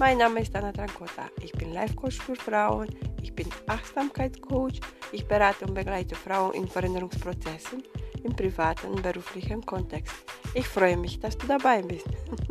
Mein 0.00 0.16
Name 0.16 0.40
ist 0.40 0.56
Anna 0.56 0.72
Trancota. 0.72 1.28
Ich 1.42 1.52
bin 1.52 1.74
Life 1.74 1.94
Coach 1.94 2.16
für 2.16 2.34
Frauen, 2.34 2.88
ich 3.20 3.34
bin 3.34 3.46
Achtsamkeitscoach, 3.66 4.80
ich 5.12 5.28
berate 5.28 5.66
und 5.66 5.74
begleite 5.74 6.14
Frauen 6.14 6.54
in 6.54 6.66
Veränderungsprozessen 6.66 7.82
im 8.24 8.34
privaten 8.34 8.86
und 8.92 9.02
beruflichen 9.02 9.60
Kontext. 9.66 10.14
Ich 10.54 10.66
freue 10.66 10.96
mich, 10.96 11.20
dass 11.20 11.36
du 11.36 11.46
dabei 11.46 11.82
bist. 11.82 12.06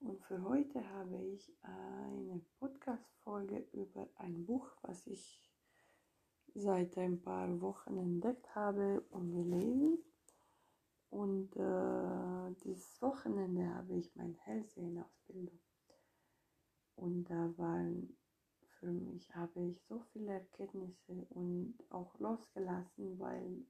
Und 0.00 0.20
für 0.22 0.42
heute 0.42 0.88
habe 0.90 1.16
ich 1.16 1.52
eine 1.62 2.40
Podcast-Folge 2.58 3.66
über 3.72 4.08
ein 4.16 4.44
Buch, 4.44 4.70
was 4.82 5.06
ich 5.06 5.40
seit 6.54 6.96
ein 6.98 7.20
paar 7.20 7.60
Wochen 7.60 7.98
entdeckt 7.98 8.54
habe 8.54 9.00
und 9.10 9.32
gelesen. 9.32 9.98
Und 11.10 11.56
äh, 11.56 12.54
dieses 12.64 13.00
Wochenende 13.00 13.66
habe 13.74 13.94
ich 13.94 14.14
meine 14.16 14.36
Hellsehenausbildung. 14.40 15.58
Und 16.96 17.24
da 17.30 17.56
waren 17.56 18.16
für 18.78 18.92
mich, 18.92 19.34
habe 19.34 19.60
ich 19.62 19.82
so 19.84 20.00
viele 20.12 20.32
Erkenntnisse 20.32 21.26
und 21.30 21.76
auch 21.90 22.18
losgelassen, 22.18 23.18
weil 23.18 23.64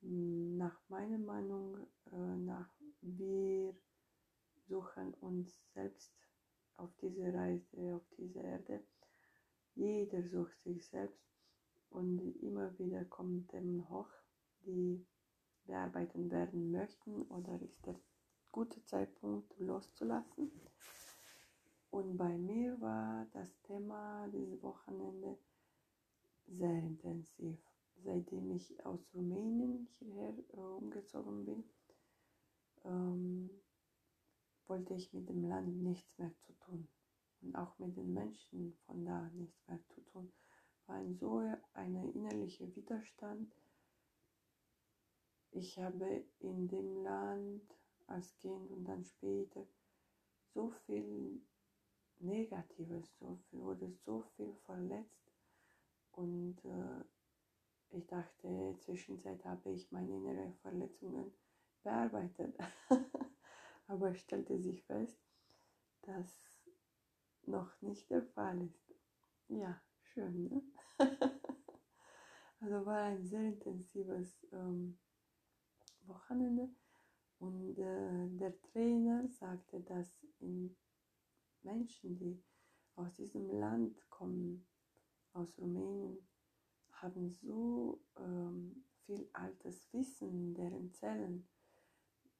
hm, 0.00 0.56
nach 0.56 0.78
meiner 0.88 1.18
Meinung, 1.18 1.86
äh, 2.12 2.36
nach 2.36 2.70
wir 3.00 3.74
suchen 4.68 5.14
uns 5.28 5.60
selbst 5.74 6.12
auf 6.76 6.90
diese 7.00 7.32
Reise, 7.32 7.96
auf 7.96 8.06
diese 8.16 8.40
Erde. 8.40 8.82
Jeder 9.74 10.22
sucht 10.28 10.60
sich 10.64 10.86
selbst 10.86 11.22
und 11.90 12.18
immer 12.42 12.76
wieder 12.78 13.04
kommen 13.04 13.46
Themen 13.48 13.88
hoch, 13.88 14.10
die 14.64 15.06
bearbeitet 15.64 16.30
werden 16.30 16.70
möchten 16.70 17.22
oder 17.22 17.60
ist 17.60 17.84
der 17.86 17.96
gute 18.50 18.82
Zeitpunkt 18.84 19.52
loszulassen. 19.58 20.50
Und 21.90 22.16
bei 22.16 22.36
mir 22.36 22.80
war 22.80 23.26
das 23.32 23.48
Thema 23.62 24.28
dieses 24.28 24.62
Wochenende 24.62 25.38
sehr 26.46 26.78
intensiv. 26.78 27.58
Seitdem 28.04 28.52
ich 28.52 28.84
aus 28.86 29.00
Rumänien 29.12 29.88
hierher 29.98 30.34
äh, 30.52 30.56
umgezogen 30.56 31.44
bin, 31.44 31.64
ähm, 32.84 33.50
wollte 34.68 34.94
ich 34.94 35.12
mit 35.12 35.28
dem 35.28 35.44
Land 35.44 35.82
nichts 35.82 36.18
mehr 36.18 36.32
zu 36.46 36.52
tun 36.60 36.88
und 37.40 37.54
auch 37.54 37.78
mit 37.78 37.96
den 37.96 38.12
Menschen 38.12 38.74
von 38.86 39.04
da 39.04 39.28
nichts 39.34 39.66
mehr 39.66 39.80
zu 39.94 40.00
tun. 40.02 40.32
War 40.86 40.96
ein 40.96 41.14
so 41.14 41.42
ein 41.74 41.94
innerlicher 42.14 42.74
Widerstand. 42.74 43.52
Ich 45.50 45.78
habe 45.78 46.24
in 46.40 46.68
dem 46.68 47.02
Land 47.02 47.62
als 48.06 48.36
Kind 48.38 48.70
und 48.70 48.84
dann 48.84 49.04
später 49.04 49.66
so 50.54 50.70
viel 50.86 51.40
Negatives, 52.20 53.16
so 53.18 53.38
viel, 53.48 53.60
wurde 53.60 53.90
so 54.04 54.22
viel 54.36 54.52
verletzt 54.66 55.32
und 56.12 56.56
äh, 56.64 57.04
ich 57.90 58.06
dachte, 58.06 58.76
zwischenzeit 58.80 59.44
habe 59.44 59.70
ich 59.70 59.90
meine 59.92 60.14
inneren 60.14 60.52
Verletzungen 60.54 61.32
bearbeitet. 61.82 62.56
aber 63.88 64.14
stellte 64.14 64.58
sich 64.58 64.84
fest, 64.84 65.18
dass 66.02 66.30
noch 67.46 67.80
nicht 67.80 68.08
der 68.10 68.22
Fall 68.22 68.62
ist. 68.62 68.94
Ja, 69.48 69.80
schön, 70.12 70.48
ne? 70.48 70.62
also 72.60 72.86
war 72.86 73.04
ein 73.04 73.26
sehr 73.26 73.44
intensives 73.44 74.46
ähm, 74.52 74.98
Wochenende 76.02 76.68
und 77.38 77.78
äh, 77.78 78.28
der 78.36 78.60
Trainer 78.60 79.26
sagte, 79.28 79.80
dass 79.80 80.08
in 80.40 80.76
Menschen, 81.62 82.16
die 82.18 82.42
aus 82.94 83.14
diesem 83.14 83.48
Land 83.58 84.08
kommen, 84.10 84.66
aus 85.32 85.56
Rumänien, 85.58 86.18
haben 86.90 87.30
so 87.30 88.02
ähm, 88.16 88.84
viel 89.06 89.28
altes 89.32 89.92
Wissen 89.92 90.30
in 90.30 90.54
deren 90.54 90.92
Zellen 90.92 91.48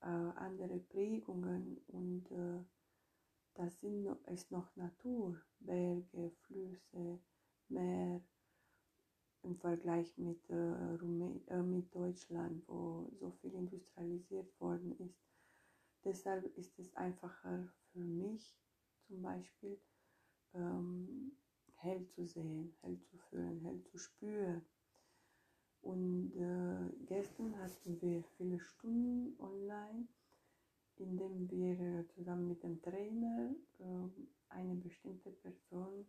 äh, 0.01 0.07
andere 0.07 0.79
Prägungen 0.79 1.79
und 1.89 2.31
äh, 2.31 2.65
das 3.55 3.81
sind, 3.81 4.07
ist 4.27 4.51
noch 4.53 4.75
Natur, 4.77 5.41
Berge, 5.59 6.31
Flüsse, 6.47 7.19
Meer 7.69 8.23
im 9.43 9.57
Vergleich 9.57 10.17
mit, 10.17 10.49
äh, 10.51 10.95
äh, 10.95 11.63
mit 11.63 11.95
Deutschland, 11.95 12.63
wo 12.67 13.11
so 13.19 13.31
viel 13.41 13.55
industrialisiert 13.55 14.49
worden 14.61 14.97
ist. 14.99 15.19
Deshalb 16.05 16.45
ist 16.57 16.79
es 16.79 16.95
einfacher 16.97 17.69
für 17.93 17.99
mich 17.99 18.57
zum 19.07 19.23
Beispiel 19.23 19.81
ähm, 20.55 21.33
hell 21.75 22.07
zu 22.09 22.25
sehen, 22.25 22.75
hell 22.83 23.01
zu 23.01 23.19
fühlen, 23.19 23.61
hell 23.61 23.83
zu 23.85 23.99
spüren. 23.99 24.63
Und 25.83 26.33
äh, 26.37 27.07
gestern 27.07 27.57
hatten 27.59 28.01
wir 28.01 28.23
viele 28.37 28.59
Stunden 28.59 29.39
online, 29.41 30.07
in 30.97 31.17
denen 31.17 31.51
wir 31.51 32.07
zusammen 32.15 32.49
mit 32.49 32.63
dem 32.63 32.83
Trainer 32.83 33.55
äh, 33.79 34.09
eine 34.49 34.75
bestimmte 34.75 35.31
Person 35.31 36.07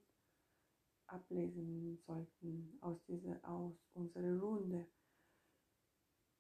ablesen 1.08 1.98
sollten 2.06 2.78
aus, 2.82 2.98
dieser, 3.08 3.40
aus 3.44 3.76
unserer 3.94 4.40
Runde. 4.40 4.86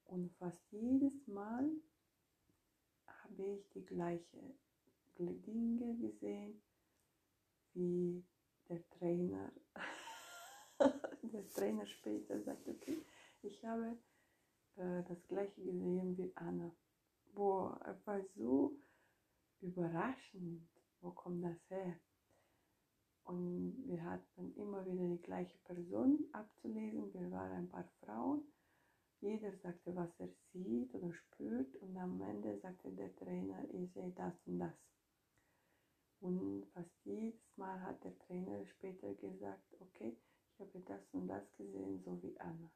Und 0.06 0.31
fast 0.38 0.59
jedes 0.72 1.28
Mal 1.28 1.69
habe 3.06 3.44
ich 3.44 3.69
die 3.69 3.85
gleichen 3.85 4.57
Dinge 5.17 5.96
gesehen 5.97 6.61
wie 7.73 8.23
der 8.69 8.88
Trainer. 8.91 9.51
der 11.22 11.47
Trainer 11.50 11.85
später 11.85 12.41
sagt, 12.41 12.67
okay, 12.67 12.97
ich 13.41 13.63
habe 13.66 13.97
äh, 14.75 15.03
das 15.07 15.27
gleiche 15.27 15.61
gesehen 15.61 16.17
wie 16.17 16.31
Anna. 16.35 16.72
Es 17.31 18.05
war 18.05 18.22
so 18.35 18.73
überraschend. 19.61 20.67
Wo 21.01 21.11
kommt 21.11 21.44
das 21.44 21.57
her? 21.69 21.95
Und 23.23 23.83
wir 23.85 24.03
hatten 24.03 24.53
immer 24.55 24.85
wieder 24.85 25.07
die 25.07 25.22
gleiche 25.22 25.57
Person 25.59 26.25
abzulesen. 26.33 27.13
Wir 27.13 27.31
waren 27.31 27.51
ein 27.51 27.69
paar 27.69 27.88
Frauen. 28.01 28.41
Jeder 29.22 29.55
sagte, 29.57 29.95
was 29.95 30.09
er 30.19 30.29
sieht 30.51 30.94
oder 30.94 31.13
spürt. 31.13 31.73
Und 31.78 31.95
am 31.97 32.22
Ende 32.22 32.59
sagte 32.59 32.91
der 32.91 33.16
Trainer, 33.16 33.63
ich 33.72 33.94
sehe 33.94 34.11
das 34.11 34.33
und 34.45 34.59
das. 34.59 34.73
Und 36.19 36.66
fast 36.73 36.91
jedes 37.05 37.39
Mal 37.55 37.79
hat 37.81 38.03
der 38.03 38.17
Trainer 38.19 38.66
später 38.66 39.13
gesagt, 39.13 39.63
okay, 39.79 40.17
ich 40.53 40.59
habe 40.59 40.79
das 40.81 41.02
und 41.14 41.28
das 41.28 41.43
gesehen, 41.55 42.02
so 42.03 42.22
wie 42.22 42.37
Anna. 42.40 42.69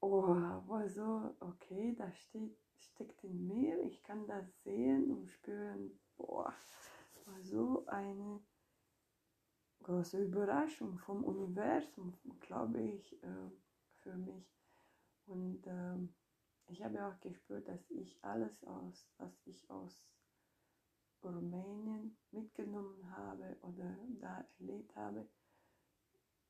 Oh, 0.00 0.28
war 0.68 0.88
so, 0.88 1.34
okay, 1.40 1.92
das 1.98 2.16
steht, 2.18 2.56
steckt 2.78 3.24
in 3.24 3.48
mir, 3.48 3.82
ich 3.82 4.00
kann 4.04 4.28
das 4.28 4.62
sehen 4.62 5.10
und 5.10 5.28
spüren. 5.28 5.98
Boah, 6.16 6.54
war 7.24 7.42
so 7.42 7.84
eine 7.86 8.40
große 9.82 10.22
Überraschung 10.22 10.98
vom 10.98 11.24
Universum, 11.24 12.14
glaube 12.40 12.80
ich, 12.80 13.20
äh, 13.24 13.50
für 14.00 14.14
mich. 14.14 14.46
Und 15.26 15.66
äh, 15.66 15.96
ich 16.68 16.84
habe 16.84 17.04
auch 17.04 17.18
gespürt, 17.18 17.66
dass 17.66 17.90
ich 17.90 18.22
alles 18.22 18.62
aus, 18.64 19.10
was 19.18 19.32
ich 19.46 19.68
aus 19.68 20.08
Rumänien 21.24 22.16
mitgenommen 22.30 23.10
habe 23.16 23.56
oder 23.62 23.98
da 24.20 24.46
erlebt 24.60 24.94
habe, 24.94 25.28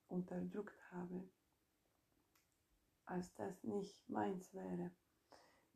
unterdrückt 0.08 0.78
habe 0.92 1.30
als 3.08 3.32
das 3.34 3.64
nicht 3.64 4.08
meins 4.08 4.52
wäre. 4.52 4.90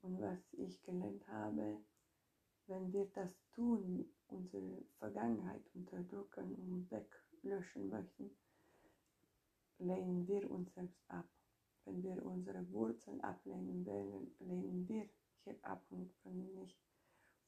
Und 0.02 0.20
was 0.20 0.52
ich 0.52 0.82
gelernt 0.82 1.26
habe, 1.28 1.78
wenn 2.66 2.92
wir 2.92 3.06
das 3.14 3.30
tun, 3.54 4.04
unsere 4.28 4.82
Vergangenheit 4.98 5.62
unterdrücken 5.74 6.54
und 6.54 6.90
weglöschen 6.90 7.88
möchten, 7.88 8.30
lehnen 9.78 10.26
wir 10.26 10.50
uns 10.50 10.72
selbst 10.74 11.02
ab. 11.08 11.26
Wenn 11.84 12.02
wir 12.02 12.24
unsere 12.24 12.70
Wurzeln 12.70 13.20
ablehnen, 13.22 13.84
lehnen 14.38 14.88
wir 14.88 15.08
hier 15.44 15.56
ab 15.62 15.84
und 15.90 16.14
können 16.22 16.54
nicht 16.54 16.78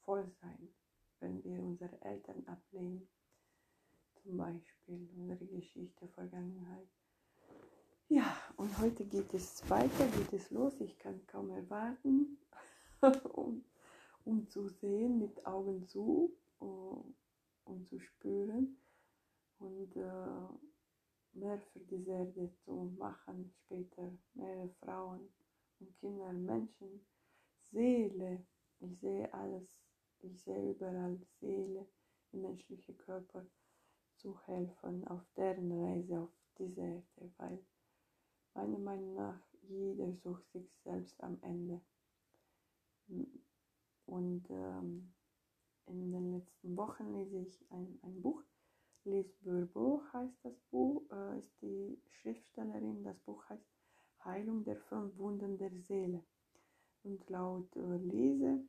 voll 0.03 0.29
sein, 0.41 0.69
wenn 1.21 1.43
wir 1.45 1.63
unsere 1.63 2.01
Eltern 2.03 2.45
ablehnen. 2.47 3.09
Zum 4.23 4.37
Beispiel 4.37 5.09
unsere 5.17 5.47
Geschichte, 5.47 6.09
Vergangenheit. 6.09 6.89
Ja, 8.15 8.37
und 8.57 8.79
heute 8.79 9.05
geht 9.05 9.35
es 9.35 9.69
weiter, 9.69 10.07
geht 10.07 10.33
es 10.33 10.53
los. 10.53 10.81
Ich 10.81 10.97
kann 11.01 11.27
kaum 11.27 11.51
erwarten, 11.51 12.39
um, 13.35 13.65
um 14.25 14.49
zu 14.49 14.69
sehen, 14.69 15.19
mit 15.19 15.45
Augen 15.45 15.85
zu, 15.89 16.33
um, 16.61 17.17
um 17.65 17.85
zu 17.89 17.99
spüren 17.99 18.79
und 19.59 19.97
äh, 19.97 21.37
mehr 21.37 21.59
für 21.59 21.81
diese 21.81 22.13
Erde 22.13 22.53
zu 22.65 22.95
machen 22.97 23.53
später. 23.65 24.13
Mehr 24.35 24.69
Frauen 24.79 25.29
und 25.81 25.97
Kinder, 25.97 26.33
Menschen, 26.33 27.05
Seele. 27.63 28.47
Ich 28.79 28.97
sehe 29.01 29.35
alles, 29.35 29.77
ich 30.21 30.41
sehe 30.41 30.71
überall 30.71 31.19
Seele 31.41 31.85
im 32.31 32.43
menschlichen 32.43 32.97
Körper 32.97 33.45
zu 34.15 34.39
helfen 34.47 35.05
auf 35.09 35.27
deren 35.37 35.73
Reise 35.73 36.21
auf 36.21 36.31
diese 36.57 36.81
Erde, 36.81 37.33
weil 37.39 37.59
meiner 38.55 38.79
Meinung 38.79 39.15
nach 39.15 39.41
jeder 39.69 40.13
sucht 40.13 40.51
sich 40.53 40.71
selbst 40.85 41.23
am 41.23 41.39
Ende. 41.43 41.81
Und 44.07 44.49
ähm, 44.51 45.13
in 45.87 46.13
den 46.13 46.33
letzten 46.33 46.77
Wochen 46.77 47.13
lese 47.13 47.39
ich 47.39 47.65
ein, 47.71 47.99
ein 48.03 48.23
Buch. 48.23 48.43
Lise 49.05 49.35
Bourbeau 49.43 50.03
heißt 50.13 50.45
das 50.45 50.59
Buch, 50.71 51.03
äh, 51.11 51.39
ist 51.39 51.53
die 51.61 52.01
Schriftstellerin. 52.09 53.05
Das 53.05 53.19
Buch 53.21 53.45
heißt 53.49 53.67
Heilung 54.25 54.65
der 54.65 54.77
fünf 54.77 55.17
Wunden 55.19 55.59
der 55.59 55.71
Seele. 55.71 56.25
Und 57.03 57.29
laut 57.29 57.77
äh, 57.77 57.97
Lese, 57.99 58.65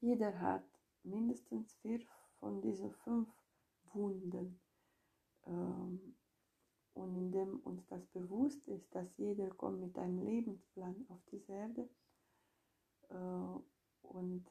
jeder 0.00 0.38
hat 0.40 0.64
mindestens 1.02 1.74
vier 1.82 2.00
von 2.38 2.62
diesen 2.62 2.92
fünf 2.92 3.28
Wunden. 3.92 4.58
Ähm, 5.46 6.16
und 6.94 7.14
indem 7.16 7.60
uns 7.60 7.86
das 7.88 8.04
bewusst 8.08 8.66
ist, 8.68 8.94
dass 8.94 9.16
jeder 9.16 9.48
kommt 9.50 9.80
mit 9.80 9.96
einem 9.98 10.18
Lebensplan 10.18 11.06
auf 11.08 11.20
diese 11.30 11.52
Erde 11.52 11.88
äh, 13.08 14.06
und 14.06 14.44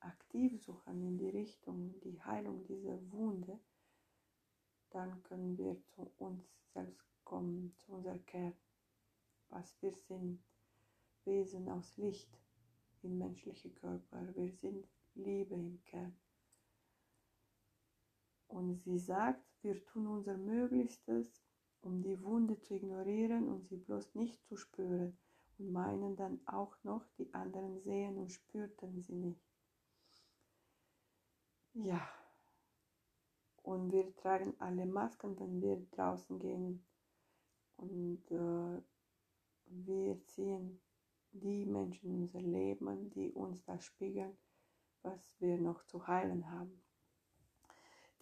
aktiv 0.00 0.62
suchen 0.62 1.02
in 1.06 1.18
die 1.18 1.30
Richtung, 1.30 2.00
die 2.00 2.22
Heilung 2.22 2.64
dieser 2.66 2.98
Wunde, 3.12 3.58
dann 4.90 5.22
können 5.22 5.56
wir 5.56 5.80
zu 5.84 6.10
uns 6.18 6.44
selbst 6.72 7.24
kommen, 7.24 7.74
zu 7.76 7.92
unserem 7.92 8.24
Kern, 8.26 8.54
was 9.48 9.80
wir 9.82 9.94
sind. 9.94 10.42
Wesen 11.24 11.68
aus 11.68 11.96
Licht 11.96 12.40
im 13.02 13.18
menschlichen 13.18 13.74
Körper. 13.74 14.34
Wir 14.34 14.50
sind 14.50 14.88
Liebe 15.14 15.54
im 15.54 15.82
Kern. 15.84 16.16
Und 18.48 18.82
sie 18.82 18.98
sagt, 18.98 19.44
wir 19.62 19.84
tun 19.84 20.06
unser 20.06 20.36
Möglichstes, 20.36 21.44
um 21.82 22.02
die 22.02 22.22
Wunde 22.22 22.60
zu 22.60 22.74
ignorieren 22.74 23.48
und 23.48 23.68
sie 23.68 23.76
bloß 23.76 24.14
nicht 24.14 24.44
zu 24.44 24.56
spüren 24.56 25.16
und 25.58 25.72
meinen 25.72 26.16
dann 26.16 26.40
auch 26.46 26.76
noch, 26.82 27.04
die 27.18 27.32
anderen 27.34 27.80
sehen 27.80 28.18
und 28.18 28.32
spürten 28.32 29.00
sie 29.00 29.14
nicht. 29.14 29.40
Ja, 31.74 32.08
und 33.62 33.92
wir 33.92 34.14
tragen 34.16 34.54
alle 34.58 34.86
Masken, 34.86 35.38
wenn 35.38 35.60
wir 35.60 35.76
draußen 35.92 36.38
gehen. 36.38 36.84
Und 37.76 38.22
äh, 38.30 38.82
wir 39.66 40.26
ziehen 40.26 40.80
die 41.32 41.64
Menschen 41.66 42.10
in 42.10 42.22
unser 42.22 42.40
Leben, 42.40 43.10
die 43.10 43.30
uns 43.32 43.62
das 43.64 43.84
spiegeln, 43.84 44.36
was 45.02 45.20
wir 45.38 45.56
noch 45.58 45.84
zu 45.86 46.06
heilen 46.06 46.50
haben. 46.50 46.82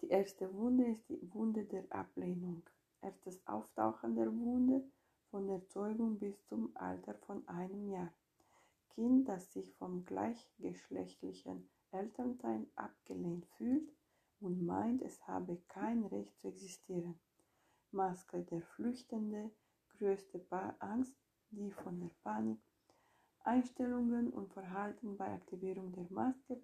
Die 0.01 0.09
erste 0.09 0.53
Wunde 0.53 0.85
ist 0.91 1.09
die 1.09 1.33
Wunde 1.33 1.65
der 1.65 1.91
Ablehnung. 1.91 2.63
Erstes 3.01 3.45
Auftauchen 3.47 4.15
der 4.15 4.27
Wunde 4.27 4.83
von 5.31 5.47
der 5.47 5.65
Zeugung 5.67 6.19
bis 6.19 6.45
zum 6.47 6.75
Alter 6.75 7.13
von 7.13 7.47
einem 7.47 7.89
Jahr. 7.89 8.11
Kind, 8.89 9.29
das 9.29 9.53
sich 9.53 9.73
vom 9.75 10.03
gleichgeschlechtlichen 10.05 11.69
Elternteil 11.91 12.67
abgelehnt 12.75 13.45
fühlt 13.57 13.91
und 14.41 14.65
meint, 14.65 15.01
es 15.01 15.25
habe 15.27 15.57
kein 15.67 16.03
Recht 16.05 16.37
zu 16.39 16.47
existieren. 16.49 17.19
Maske 17.91 18.43
der 18.43 18.61
Flüchtende, 18.61 19.49
größte 19.97 20.45
Angst, 20.79 21.15
die 21.51 21.71
von 21.71 21.99
der 21.99 22.11
Panik, 22.23 22.59
Einstellungen 23.43 24.31
und 24.31 24.53
Verhalten 24.53 25.17
bei 25.17 25.33
Aktivierung 25.33 25.93
der 25.93 26.05
Maske. 26.09 26.61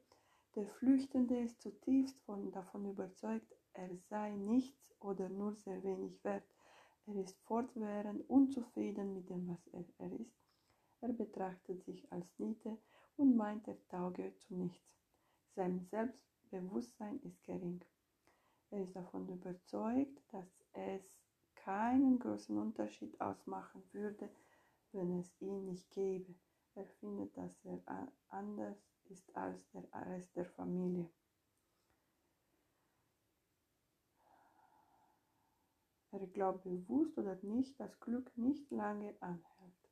Der 0.55 0.67
Flüchtende 0.67 1.39
ist 1.39 1.61
zutiefst 1.61 2.19
von, 2.25 2.51
davon 2.51 2.85
überzeugt, 2.85 3.55
er 3.75 3.95
sei 4.09 4.35
nichts 4.35 4.95
oder 4.99 5.29
nur 5.29 5.53
sehr 5.55 5.83
wenig 5.83 6.23
wert. 6.23 6.43
Er 7.07 7.15
ist 7.15 7.37
fortwährend 7.43 8.27
unzufrieden 8.29 9.13
mit 9.13 9.29
dem, 9.29 9.47
was 9.47 9.67
er, 9.67 9.85
er 9.99 10.19
ist. 10.19 10.35
Er 11.01 11.13
betrachtet 11.13 11.83
sich 11.83 12.11
als 12.11 12.27
Niete 12.39 12.77
und 13.17 13.35
meint, 13.35 13.67
er 13.67 13.77
tauge 13.89 14.33
zu 14.39 14.55
nichts. 14.55 14.95
Sein 15.55 15.85
Selbstbewusstsein 15.91 17.19
ist 17.21 17.43
gering. 17.43 17.83
Er 18.71 18.81
ist 18.81 18.95
davon 18.95 19.29
überzeugt, 19.29 20.21
dass 20.31 20.47
es 20.73 21.03
keinen 21.55 22.19
großen 22.19 22.57
Unterschied 22.57 23.19
ausmachen 23.21 23.83
würde, 23.91 24.29
wenn 24.91 25.19
es 25.19 25.31
ihn 25.39 25.65
nicht 25.65 25.89
gäbe. 25.91 26.33
Er 26.73 26.87
findet, 26.99 27.37
dass 27.37 27.53
er 27.63 28.11
anders 28.29 28.77
ist 29.05 29.35
als 29.35 29.69
der 29.69 29.83
Rest 29.93 30.35
der 30.35 30.45
Familie. 30.45 31.09
Er 36.17 36.27
glaubt 36.27 36.63
bewusst 36.63 37.17
oder 37.17 37.37
nicht, 37.41 37.77
dass 37.77 37.99
Glück 37.99 38.31
nicht 38.37 38.71
lange 38.71 39.13
anhält. 39.19 39.89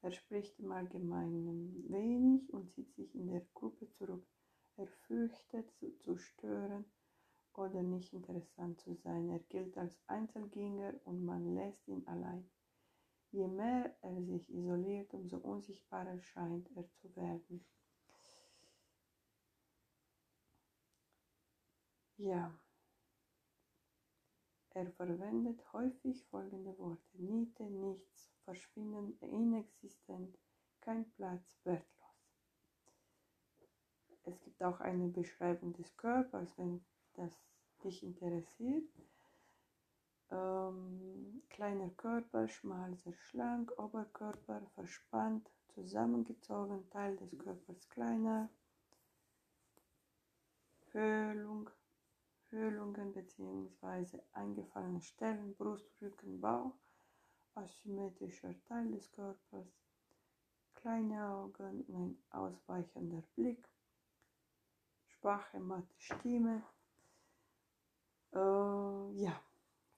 Er 0.00 0.12
spricht 0.12 0.60
im 0.60 0.70
Allgemeinen 0.70 1.90
wenig 1.90 2.52
und 2.52 2.70
zieht 2.70 2.94
sich 2.94 3.12
in 3.16 3.26
der 3.26 3.44
Gruppe 3.52 3.90
zurück. 3.90 4.24
Er 4.76 4.86
fürchtet 4.86 5.68
zu, 5.72 5.98
zu 5.98 6.16
stören 6.16 6.84
oder 7.54 7.82
nicht 7.82 8.12
interessant 8.12 8.80
zu 8.80 8.94
sein. 8.94 9.28
Er 9.28 9.40
gilt 9.40 9.76
als 9.76 9.92
Einzelgänger 10.06 10.94
und 11.04 11.24
man 11.24 11.52
lässt 11.52 11.88
ihn 11.88 12.06
allein. 12.06 12.48
Je 13.32 13.48
mehr 13.48 13.96
er 14.02 14.22
sich 14.22 14.54
isoliert, 14.54 15.12
umso 15.14 15.38
unsichtbarer 15.38 16.20
scheint 16.20 16.70
er 16.76 16.88
zu 16.92 17.16
werden. 17.16 17.64
Ja, 22.18 22.54
er 24.74 24.90
verwendet 24.92 25.60
häufig 25.72 26.24
folgende 26.26 26.76
Worte. 26.78 27.00
Niete, 27.14 27.64
nichts, 27.64 28.32
verschwinden, 28.44 29.18
inexistent, 29.20 30.38
kein 30.80 31.10
Platz, 31.12 31.58
wertlos. 31.64 31.88
Es 34.24 34.40
gibt 34.40 34.62
auch 34.62 34.80
eine 34.80 35.08
Beschreibung 35.08 35.72
des 35.74 35.96
Körpers, 35.96 36.56
wenn 36.56 36.84
das 37.14 37.32
dich 37.82 38.02
interessiert. 38.02 38.88
Ähm, 40.30 41.42
kleiner 41.50 41.90
Körper, 41.90 42.48
schmal, 42.48 42.96
sehr 42.96 43.14
schlank, 43.14 43.72
Oberkörper 43.78 44.62
verspannt, 44.74 45.50
zusammengezogen, 45.74 46.88
Teil 46.90 47.16
des 47.16 47.36
Körpers 47.38 47.88
kleiner, 47.90 48.48
Höhlung, 50.92 51.70
Höhlungen 52.52 53.12
bzw. 53.12 54.20
eingefallene 54.32 55.00
Stellen, 55.00 55.54
Brust, 55.56 55.90
Rücken, 56.00 56.40
Bauch, 56.40 56.76
asymmetrischer 57.54 58.54
Teil 58.64 58.92
des 58.92 59.10
Körpers, 59.10 59.66
kleine 60.74 61.26
Augen 61.26 61.82
und 61.88 61.90
ein 61.90 62.18
ausweichender 62.30 63.22
Blick, 63.34 63.66
schwache, 65.06 65.58
matte 65.58 65.94
Stimme. 65.98 66.62
Äh, 68.32 68.38
ja. 68.38 69.40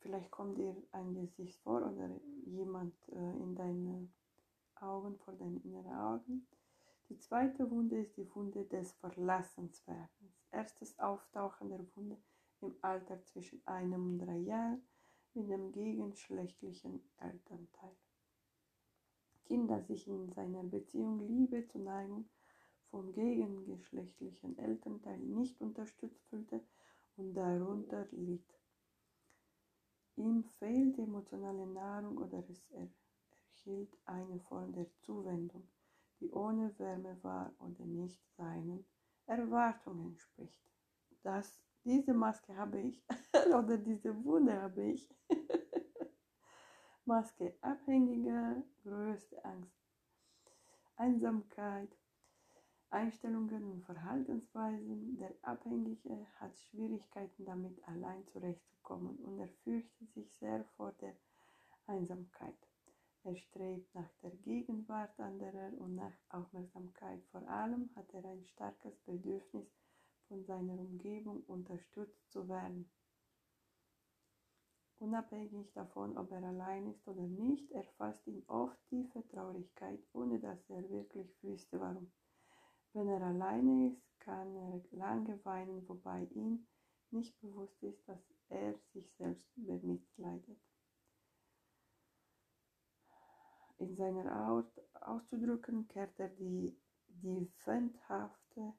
Vielleicht 0.05 0.31
kommt 0.31 0.59
dir 0.59 0.77
ein 0.93 1.15
Gesicht 1.15 1.59
vor 1.63 1.81
oder 1.81 2.11
jemand 2.45 2.95
äh, 3.09 3.15
in 3.15 3.55
deine 3.55 4.07
Augen, 4.75 5.17
vor 5.17 5.33
deinen 5.33 5.63
inneren 5.63 5.95
Augen. 5.95 6.47
Die 7.09 7.19
zweite 7.19 7.71
Wunde 7.71 8.03
ist 8.03 8.15
die 8.19 8.35
Wunde 8.35 8.67
des 8.67 8.93
Verlassenswerdens. 8.93 10.45
Erstes 10.51 10.99
Auftauchen 10.99 11.71
der 11.71 11.81
Wunde 11.97 12.19
im 12.65 12.75
Alter 12.83 13.23
zwischen 13.25 13.67
einem 13.67 14.13
und 14.13 14.19
drei 14.19 14.39
Jahren 14.39 14.83
mit 15.35 15.51
dem 15.51 15.73
gegenschlechtlichen 15.73 17.01
Elternteil. 17.19 17.97
Kind, 19.45 19.71
das 19.71 19.87
sich 19.89 20.09
in 20.09 20.31
seiner 20.33 20.63
Beziehung 20.65 21.21
Liebe, 21.27 21.67
Zuneigung 21.69 22.29
vom 22.91 23.13
gegengeschlechtlichen 23.13 24.57
Elternteil 24.59 25.19
nicht 25.19 25.61
unterstützt 25.61 26.25
fühlte 26.29 26.65
und 27.17 27.35
darunter 27.35 28.07
litt. 28.13 28.49
Ihm 30.17 30.45
fehlt 30.45 30.99
emotionale 30.99 31.67
Nahrung 31.67 32.19
oder 32.19 32.43
es 32.49 32.65
erhielt 32.71 33.93
eine 34.05 34.39
Form 34.41 34.73
der 34.73 34.87
Zuwendung. 35.01 35.69
die 36.21 36.31
ohne 36.33 36.79
Wärme 36.79 37.19
war 37.23 37.53
oder 37.59 37.85
nicht 37.85 38.23
seinen 38.37 38.87
Erwartungen 39.27 40.13
entspricht. 40.13 40.59
Das, 41.23 41.64
diese 41.85 42.15
Maske 42.15 42.57
habe 42.57 42.81
ich 42.81 43.05
oder 43.55 43.79
diese 43.79 44.25
Wunde 44.25 44.61
habe 44.61 44.83
ich. 44.83 45.09
Maske 47.05 47.55
abhängige, 47.61 48.63
größte 48.83 49.45
Angst, 49.45 49.77
Einsamkeit, 50.97 51.95
Einstellungen 52.89 53.65
und 53.71 53.85
Verhaltensweisen. 53.85 55.19
Der 55.19 55.35
Abhängige 55.43 56.27
hat 56.41 56.59
Schwierigkeiten 56.59 57.45
damit, 57.45 57.77
allein 57.87 58.27
zurechtzukommen 58.29 59.17
und 59.19 59.39
er 59.39 59.49
fürchtet 59.65 60.13
sich 60.15 60.33
sehr 60.39 60.65
vor 60.77 60.93
der 60.93 61.15
Einsamkeit. 61.87 62.57
Er 63.25 63.37
strebt 63.37 63.95
nach 63.95 64.11
der 64.23 64.31
Gegenwart 64.31 65.19
anderer 65.19 65.73
und 65.79 65.97
nach 65.97 66.13
Aufmerksamkeit. 66.29 67.23
Vor 67.33 67.47
allem 67.49 67.91
hat 67.97 68.13
er 68.13 68.25
ein 68.25 68.45
starkes 68.45 68.99
Bedürfnis, 69.01 69.67
von 70.35 70.45
seiner 70.47 70.81
Umgebung 70.81 71.45
unterstützt 71.47 72.33
zu 72.33 72.49
werden. 72.49 72.91
Unabhängig 74.99 75.73
davon, 75.75 76.19
ob 76.19 76.33
er 76.33 76.43
allein 76.43 76.89
ist 76.89 77.07
oder 77.07 77.23
nicht, 77.23 77.71
erfasst 77.71 78.27
ihn 78.27 78.43
oft 78.49 78.77
tiefe 78.89 79.25
Traurigkeit, 79.29 80.01
ohne 80.13 80.41
dass 80.41 80.59
er 80.71 80.91
wirklich 80.91 81.31
wüsste, 81.43 81.79
warum. 81.79 82.11
Wenn 82.95 83.09
er 83.09 83.23
alleine 83.23 83.91
ist, 83.91 84.03
kann 84.19 84.57
er 84.57 84.81
lange 84.91 85.39
weinen, 85.45 85.89
wobei 85.89 86.25
ihm 86.33 86.67
nicht 87.11 87.39
bewusst 87.41 87.81
ist, 87.85 88.09
dass 88.09 88.21
er 88.49 88.75
sich 88.93 89.09
selbst 89.17 89.47
bemitleidet. 89.55 90.59
In 93.79 93.95
seiner 93.95 94.33
Art 94.33 94.81
auszudrücken 95.01 95.87
kehrt 95.87 96.19
er 96.19 96.29
die, 96.31 96.77
die 97.07 97.53
wendhafte, 97.65 98.75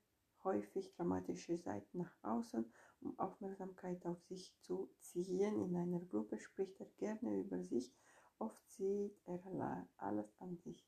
häufig 0.45 0.89
dramatische 0.95 1.57
Seite 1.57 1.97
nach 1.97 2.13
außen, 2.21 2.71
um 3.01 3.19
Aufmerksamkeit 3.19 4.05
auf 4.05 4.21
sich 4.23 4.55
zu 4.61 4.89
ziehen. 4.99 5.59
In 5.61 5.75
einer 5.75 5.99
Gruppe 5.99 6.39
spricht 6.39 6.79
er 6.79 6.87
gerne 6.97 7.41
über 7.41 7.61
sich, 7.63 7.93
oft 8.39 8.69
sieht 8.69 9.19
er 9.25 9.87
alles 9.97 10.33
an 10.39 10.55
sich. 10.57 10.87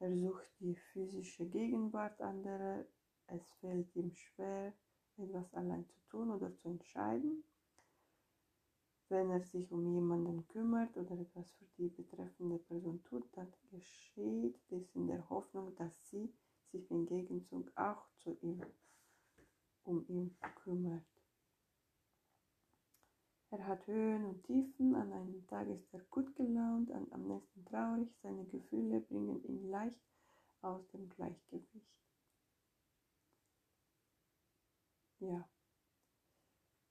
Er 0.00 0.14
sucht 0.14 0.50
die 0.60 0.76
physische 0.76 1.46
Gegenwart 1.46 2.20
anderer, 2.20 2.84
es 3.26 3.50
fällt 3.60 3.94
ihm 3.94 4.12
schwer, 4.12 4.74
etwas 5.16 5.52
allein 5.54 5.86
zu 5.86 6.00
tun 6.08 6.30
oder 6.30 6.54
zu 6.56 6.68
entscheiden. 6.68 7.44
Wenn 9.10 9.30
er 9.30 9.42
sich 9.42 9.70
um 9.72 9.92
jemanden 9.92 10.46
kümmert 10.48 10.96
oder 10.96 11.18
etwas 11.18 11.52
für 11.52 11.66
die 11.76 11.88
betreffende 11.88 12.58
Person 12.58 13.02
tut, 13.04 13.24
dann 13.32 13.52
geschieht 13.70 14.58
dies 14.70 14.94
in 14.94 15.06
der 15.06 15.28
Hoffnung, 15.28 15.74
dass 15.76 16.08
sie 16.08 16.32
sich 16.70 16.90
im 16.90 17.06
Gegenzug 17.06 17.70
auch 17.76 18.06
zu 18.18 18.38
ihm, 18.40 18.62
um 19.84 20.06
ihn 20.08 20.36
kümmert. 20.62 21.04
Er 23.50 23.66
hat 23.66 23.84
Höhen 23.88 24.24
und 24.26 24.44
Tiefen, 24.44 24.94
an 24.94 25.12
einem 25.12 25.44
Tag 25.48 25.68
ist 25.68 25.92
er 25.92 25.98
gut 26.10 26.36
gelaunt, 26.36 26.92
am 26.92 27.26
nächsten 27.26 27.64
traurig, 27.64 28.08
seine 28.22 28.44
Gefühle 28.44 29.00
leicht 29.80 30.00
aus 30.62 30.86
dem 30.90 31.08
Gleichgewicht. 31.08 31.86
Ja. 35.20 35.48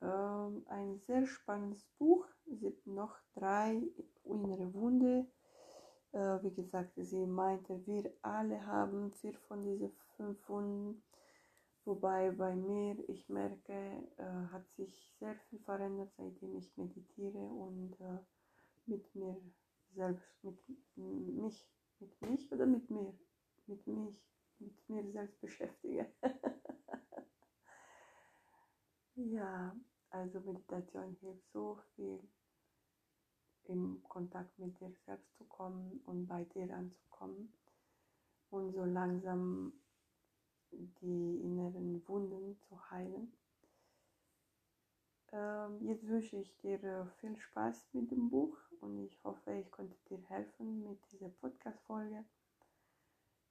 Ähm, 0.02 0.66
ein 0.68 1.00
sehr 1.00 1.26
spannendes 1.26 1.86
Buch. 1.98 2.26
Gibt 2.46 2.88
noch 2.88 3.16
drei 3.36 3.82
innere 4.24 4.74
Wunde. 4.74 5.28
Äh, 6.12 6.44
wie 6.44 6.54
gesagt, 6.54 6.94
sie 6.96 7.26
meinte, 7.26 7.86
wir 7.86 8.12
alle 8.22 8.66
haben 8.66 9.12
vier 9.14 9.34
von 9.48 9.64
diesen 9.64 9.92
fünf 10.16 10.50
Wunden. 10.50 11.04
Wobei 11.86 12.32
bei 12.32 12.56
mir, 12.56 12.98
ich 13.10 13.30
merke, 13.30 13.74
äh, 14.18 14.52
hat 14.52 14.68
sich 14.76 15.12
sehr 15.20 15.36
viel 15.36 15.60
verändert, 15.60 16.12
seitdem 16.18 16.56
ich 16.56 16.76
meditiere 16.78 17.40
und 17.40 18.00
äh, 18.00 18.20
mit 18.86 19.16
mir 19.16 19.36
selbst, 19.96 20.44
mit 20.44 20.58
mich, 20.96 21.68
mit 22.00 22.22
mich 22.22 22.52
oder 22.52 22.66
mit 22.66 22.90
mir, 22.90 23.14
mit 23.68 23.86
mich, 23.88 24.16
mit 24.60 24.90
mir 24.90 25.12
selbst 25.12 25.40
beschäftige. 25.42 26.08
Ja, 29.16 29.76
also 30.12 30.40
Meditation 30.40 31.18
hilft 31.20 31.52
so 31.52 31.78
viel, 31.94 32.22
im 33.66 34.02
Kontakt 34.08 34.58
mit 34.58 34.80
dir 34.80 34.92
selbst 35.06 35.36
zu 35.38 35.44
kommen 35.44 36.00
und 36.06 36.26
bei 36.26 36.46
dir 36.46 36.74
anzukommen 36.74 37.54
und 38.50 38.74
so 38.74 38.86
langsam 38.86 39.74
die 40.72 41.42
inneren 41.42 42.08
Wunden 42.08 42.58
zu 42.68 42.90
heilen. 42.92 43.34
Ähm, 45.32 45.86
jetzt 45.86 46.08
wünsche 46.08 46.38
ich 46.38 46.56
dir 46.58 46.84
äh, 46.84 47.06
viel 47.20 47.38
Spaß 47.38 47.90
mit 47.94 48.12
dem 48.12 48.30
Buch 48.30 48.58
und 48.82 49.00
ich 49.00 49.24
hoffe, 49.24 49.54
ich 49.54 49.70
konnte 49.72 49.98
dir 50.10 50.20
helfen 50.30 50.84
mit 50.84 51.00
dieser 51.12 51.30
Podcast-Folge. 51.30 52.26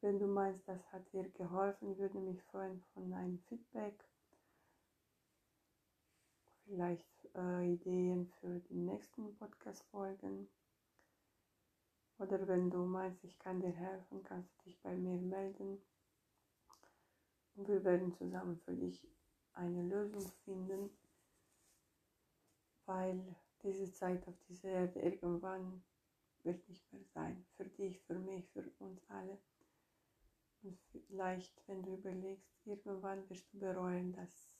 Wenn 0.01 0.19
du 0.19 0.27
meinst, 0.27 0.67
das 0.69 0.81
hat 0.93 1.13
dir 1.13 1.29
geholfen, 1.31 1.99
würde 1.99 2.19
mich 2.19 2.43
freuen 2.45 2.83
von 2.95 3.13
einem 3.13 3.39
Feedback 3.49 4.05
vielleicht 6.69 7.07
äh, 7.35 7.73
Ideen 7.73 8.27
für 8.41 8.61
die 8.61 8.77
nächsten 8.77 9.35
Podcast-Folgen. 9.37 10.49
Oder 12.19 12.47
wenn 12.47 12.71
du 12.71 12.85
meinst, 12.85 13.25
ich 13.25 13.39
kann 13.39 13.61
dir 13.61 13.73
helfen, 13.73 14.23
kannst 14.23 14.51
du 14.59 14.65
dich 14.65 14.81
bei 14.83 14.95
mir 14.95 15.17
melden. 15.19 15.81
Und 17.55 17.69
wir 17.69 17.83
werden 17.85 18.13
zusammen 18.13 18.59
für 18.65 18.75
dich 18.75 19.07
eine 19.55 19.83
Lösung 19.83 20.23
finden, 20.45 20.91
weil 22.89 23.37
diese 23.63 23.93
Zeit 23.93 24.27
auf 24.27 24.41
dieser 24.49 24.71
Erde 24.71 25.01
irgendwann 25.01 25.85
wird 26.43 26.67
nicht 26.69 26.91
mehr 26.93 27.05
sein. 27.05 27.45
Für 27.57 27.67
dich, 27.67 28.01
für 28.01 28.19
mich, 28.19 28.49
für 28.51 28.65
uns 28.79 29.05
alle. 29.09 29.39
Und 30.63 30.81
vielleicht, 30.91 31.63
wenn 31.69 31.83
du 31.83 31.95
überlegst, 31.95 32.51
irgendwann 32.65 33.29
wirst 33.29 33.53
du 33.53 33.59
bereuen, 33.59 34.13
dass 34.13 34.51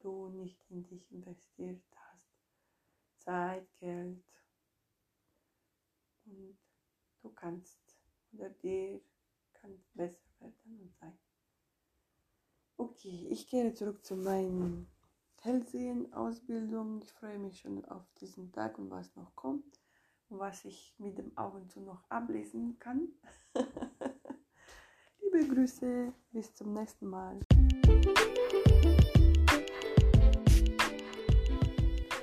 du 0.00 0.28
nicht 0.28 0.62
in 0.70 0.84
dich 0.84 1.10
investiert 1.10 1.82
hast. 1.96 3.24
Zeit, 3.24 3.66
Geld. 3.78 4.22
Und 6.26 6.58
du 7.22 7.30
kannst 7.30 7.78
oder 8.32 8.50
dir 8.50 9.00
kann 9.54 9.82
besser 9.94 10.28
werden 10.40 10.80
und 10.80 10.94
sein. 11.00 11.18
Okay, 12.76 13.28
ich 13.30 13.46
kehre 13.46 13.72
zurück 13.72 14.04
zu 14.04 14.16
meiner 14.16 14.84
Hellsehen-Ausbildung. 15.44 17.02
Ich 17.04 17.12
freue 17.12 17.38
mich 17.38 17.60
schon 17.60 17.84
auf 17.84 18.02
diesen 18.18 18.50
Tag 18.50 18.78
und 18.78 18.90
was 18.90 19.14
noch 19.14 19.36
kommt 19.36 19.78
und 20.30 20.38
was 20.38 20.64
ich 20.64 20.94
mit 20.96 21.18
dem 21.18 21.36
Augen 21.36 21.68
zu 21.68 21.80
noch 21.80 22.02
ablesen 22.08 22.78
kann. 22.78 23.08
Liebe 25.20 25.54
Grüße, 25.54 26.14
bis 26.32 26.54
zum 26.54 26.72
nächsten 26.72 27.08
Mal. 27.08 27.38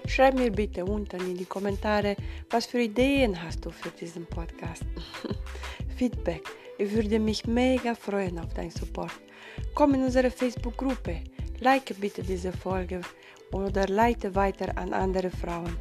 Schreib 0.08 0.34
mir 0.34 0.52
bitte 0.52 0.84
unten 0.84 1.22
in 1.22 1.38
die 1.38 1.46
Kommentare, 1.46 2.16
was 2.50 2.66
für 2.66 2.82
Ideen 2.82 3.40
hast 3.40 3.64
du 3.64 3.70
für 3.70 3.92
diesen 3.92 4.26
Podcast. 4.26 4.84
Feedback. 5.96 6.42
Ich 6.80 6.92
würde 6.92 7.20
mich 7.20 7.46
mega 7.46 7.94
freuen 7.94 8.40
auf 8.40 8.52
deinen 8.56 8.72
Support. 8.72 9.14
Komm 9.76 9.94
in 9.94 10.06
unsere 10.06 10.32
Facebook-Gruppe. 10.32 11.22
Like 11.64 11.96
bitte 12.02 12.24
diese 12.24 12.52
Folge 12.52 13.02
oder 13.52 13.86
leite 13.86 14.34
weiter 14.34 14.76
an 14.80 14.94
andere 14.94 15.30
Frauen. 15.30 15.78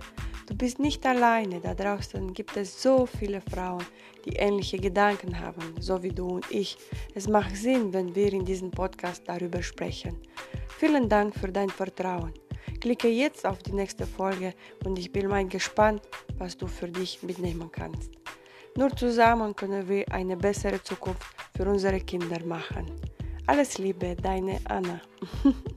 Du 0.47 0.55
bist 0.55 0.79
nicht 0.79 1.07
alleine, 1.07 1.59
da 1.59 1.73
draußen 1.75 2.35
gibt 2.35 2.55
es 2.59 2.83
so 2.83 3.07
viele 3.07 3.41
Frauen, 3.41 3.83
die 4.27 4.37
ähnliche 4.37 4.79
Gedanken 4.79 5.41
haben, 5.41 5.75
so 5.81 6.03
wie 6.03 6.11
du 6.11 6.27
und 6.27 6.51
ich. 6.51 6.77
Es 7.15 7.27
macht 7.27 7.57
Sinn, 7.57 7.95
wenn 7.95 8.15
wir 8.15 8.31
in 8.31 8.45
diesem 8.45 8.71
Podcast 8.71 9.23
darüber 9.27 9.63
sprechen. 9.63 10.19
Vielen 10.79 11.09
Dank 11.09 11.35
für 11.35 11.51
dein 11.51 11.71
Vertrauen. 11.71 12.35
Klicke 12.81 13.09
jetzt 13.09 13.47
auf 13.47 13.63
die 13.63 13.73
nächste 13.73 14.07
Folge 14.07 14.53
und 14.85 14.99
ich 14.99 15.11
bin 15.11 15.29
mal 15.29 15.47
gespannt, 15.49 16.03
was 16.37 16.59
du 16.59 16.67
für 16.67 16.89
dich 16.89 17.23
mitnehmen 17.23 17.71
kannst. 17.73 18.11
Nur 18.77 18.95
zusammen 18.95 19.57
können 19.57 19.89
wir 19.89 20.05
eine 20.13 20.37
bessere 20.37 20.83
Zukunft 20.83 21.25
für 21.57 21.65
unsere 21.65 22.01
Kinder 22.01 22.45
machen. 22.45 22.85
Alles 23.51 23.79
Liebe, 23.79 24.15
deine 24.15 24.61
Anna. 24.65 25.01